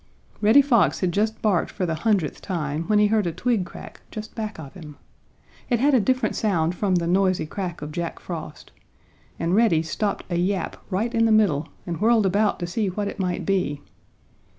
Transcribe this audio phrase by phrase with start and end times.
[0.41, 4.01] Reddy Fox had just barked for the hundreth time when he heard a twig crack
[4.09, 4.97] just back of him.
[5.69, 8.71] It had a different sound from the noisy crack of Jack Frost,
[9.37, 13.07] and Reddy stopped a yap right in the middle and whirled about to see what
[13.07, 13.81] it might be.